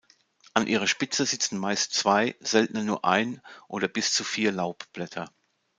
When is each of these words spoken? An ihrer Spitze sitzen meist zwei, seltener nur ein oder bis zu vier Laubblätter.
An 0.55 0.65
ihrer 0.65 0.87
Spitze 0.87 1.27
sitzen 1.27 1.59
meist 1.59 1.93
zwei, 1.93 2.35
seltener 2.39 2.81
nur 2.81 3.05
ein 3.05 3.39
oder 3.67 3.87
bis 3.87 4.11
zu 4.11 4.23
vier 4.23 4.51
Laubblätter. 4.51 5.31